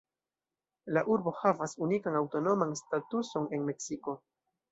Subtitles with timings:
[0.97, 4.19] La urbo havas unikan aŭtonoman statuson en Meksiko.